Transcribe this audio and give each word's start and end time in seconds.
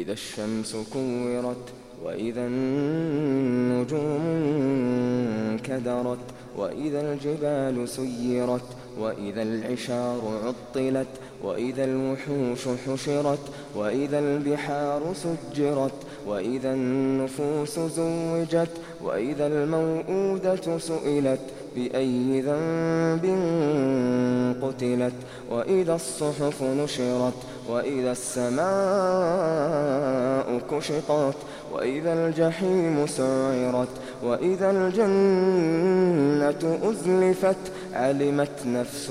إذا 0.00 0.12
الشمس 0.12 0.76
كورت 0.92 1.66
وإذا 2.02 2.46
النجوم 2.46 4.20
انكدرت 5.52 6.18
وإذا 6.56 7.00
الجبال 7.00 7.88
سيرت 7.88 8.62
وإذا 9.00 9.42
العشار 9.42 10.20
عطلت 10.44 11.06
وإذا 11.42 11.84
الوحوش 11.84 12.68
حشرت 12.86 13.38
وإذا 13.76 14.18
البحار 14.18 15.02
سجرت 15.14 15.92
وإذا 16.26 16.72
النفوس 16.72 17.78
زوجت 17.78 18.70
وإذا 19.04 19.46
الموءودة 19.46 20.78
سئلت 20.78 21.40
بأي 21.76 22.40
ذنب 22.40 23.24
قتلت؟ 24.62 25.12
وإذا 25.50 25.94
الصحف 25.94 26.62
نشرت 26.62 27.34
وإذا 27.68 28.12
السماء 28.12 28.66
كشطت 30.70 31.36
وإذا 31.72 32.12
الجحيم 32.12 33.06
سعرت 33.06 33.88
وإذا 34.24 34.70
الجنة 34.70 36.45
أزلفت 36.64 37.56
علمت 37.94 38.66
نفس 38.66 39.10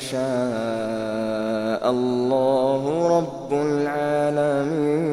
يشاء 0.00 1.84
الله 1.90 2.82
رب 3.18 3.52
العالمين. 3.52 5.09